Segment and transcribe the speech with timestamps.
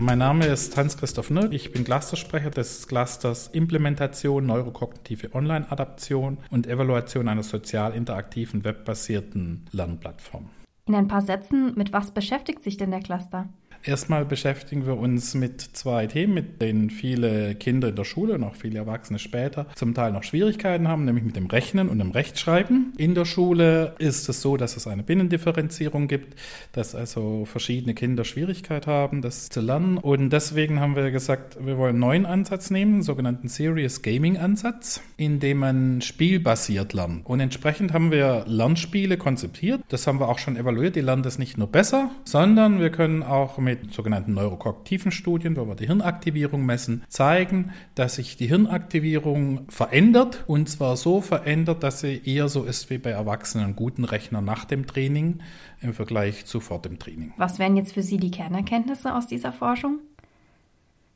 [0.00, 1.52] Mein Name ist Hans-Christoph Nürk.
[1.52, 10.50] Ich bin Clustersprecher des Clusters Implementation, neurokognitive Online-Adaption und Evaluation einer sozial interaktiven webbasierten Lernplattform.
[10.86, 13.48] In ein paar Sätzen, mit was beschäftigt sich denn der Cluster?
[13.82, 18.44] Erstmal beschäftigen wir uns mit zwei Themen, mit denen viele Kinder in der Schule und
[18.44, 22.10] auch viele Erwachsene später zum Teil noch Schwierigkeiten haben, nämlich mit dem Rechnen und dem
[22.10, 22.92] Rechtschreiben.
[22.98, 26.38] In der Schule ist es so, dass es eine Binnendifferenzierung gibt,
[26.72, 29.96] dass also verschiedene Kinder Schwierigkeit haben, das zu lernen.
[29.96, 34.36] Und deswegen haben wir gesagt, wir wollen einen neuen Ansatz nehmen, einen sogenannten Serious Gaming
[34.38, 37.24] Ansatz, in dem man spielbasiert lernt.
[37.26, 39.82] Und entsprechend haben wir Lernspiele konzipiert.
[39.88, 40.96] Das haben wir auch schon evaluiert.
[40.96, 45.56] Die lernen das nicht nur besser, sondern wir können auch mit mit sogenannten neurokognitiven Studien,
[45.56, 51.82] wo wir die Hirnaktivierung messen, zeigen, dass sich die Hirnaktivierung verändert und zwar so verändert,
[51.82, 55.40] dass sie eher so ist wie bei erwachsenen guten Rechnern nach dem Training
[55.82, 57.34] im Vergleich zu vor dem Training.
[57.36, 59.98] Was wären jetzt für Sie die Kernerkenntnisse aus dieser Forschung?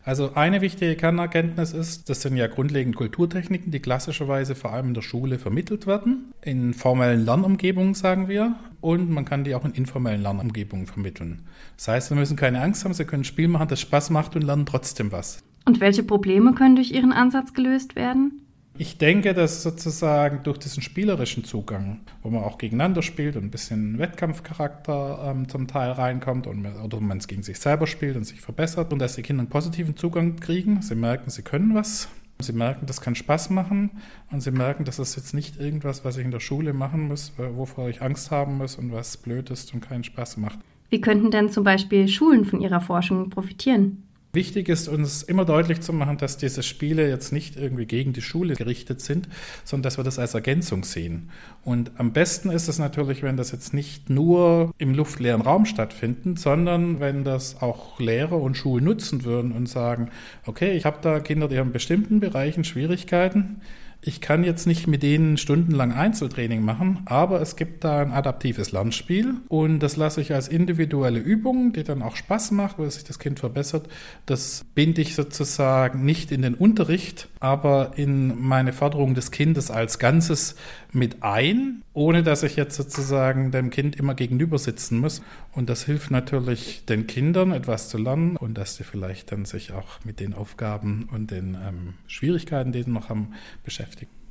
[0.04, 4.94] Also eine wichtige Kernerkenntnis ist, das sind ja grundlegend Kulturtechniken, die klassischerweise vor allem in
[4.94, 6.32] der Schule vermittelt werden.
[6.42, 8.56] In formellen Lernumgebungen sagen wir.
[8.82, 11.46] Und man kann die auch in informellen Lernumgebungen vermitteln.
[11.78, 14.36] Das heißt, Sie müssen keine Angst haben, Sie können ein Spiel machen, das Spaß macht
[14.36, 15.42] und lernen trotzdem was.
[15.64, 18.42] Und welche Probleme können durch Ihren Ansatz gelöst werden?
[18.78, 23.50] Ich denke, dass sozusagen durch diesen spielerischen Zugang, wo man auch gegeneinander spielt und ein
[23.50, 28.24] bisschen Wettkampfcharakter ähm, zum Teil reinkommt und, oder man es gegen sich selber spielt und
[28.24, 32.08] sich verbessert und dass die Kinder einen positiven Zugang kriegen, sie merken, sie können was,
[32.42, 33.90] sie merken, das kann Spaß machen
[34.30, 37.32] und sie merken, das ist jetzt nicht irgendwas, was ich in der Schule machen muss,
[37.36, 40.58] wovor ich Angst haben muss und was blöd ist und keinen Spaß macht.
[40.90, 44.02] Wie könnten denn zum Beispiel Schulen von Ihrer Forschung profitieren?
[44.34, 48.22] Wichtig ist uns immer deutlich zu machen, dass diese Spiele jetzt nicht irgendwie gegen die
[48.22, 49.28] Schule gerichtet sind,
[49.62, 51.28] sondern dass wir das als Ergänzung sehen.
[51.64, 56.38] Und am besten ist es natürlich, wenn das jetzt nicht nur im luftleeren Raum stattfindet,
[56.38, 60.08] sondern wenn das auch Lehrer und Schulen nutzen würden und sagen,
[60.46, 63.60] okay, ich habe da Kinder, die haben in bestimmten Bereichen Schwierigkeiten
[64.04, 68.72] ich kann jetzt nicht mit denen stundenlang Einzeltraining machen, aber es gibt da ein adaptives
[68.72, 73.04] Lernspiel und das lasse ich als individuelle Übung, die dann auch Spaß macht, wo sich
[73.04, 73.88] das Kind verbessert.
[74.26, 80.00] Das binde ich sozusagen nicht in den Unterricht, aber in meine Förderung des Kindes als
[80.00, 80.56] Ganzes
[80.90, 85.22] mit ein, ohne dass ich jetzt sozusagen dem Kind immer gegenüber sitzen muss.
[85.52, 89.72] Und das hilft natürlich den Kindern etwas zu lernen und dass sie vielleicht dann sich
[89.72, 93.32] auch mit den Aufgaben und den ähm, Schwierigkeiten, die sie noch haben,
[93.64, 94.21] beschäftigen beschäftigen.